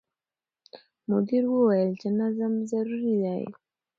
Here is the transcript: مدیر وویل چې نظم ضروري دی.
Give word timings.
مدیر 1.09 1.43
وویل 1.49 1.91
چې 2.01 2.07
نظم 2.19 2.53
ضروري 2.71 3.15
دی. 3.23 3.45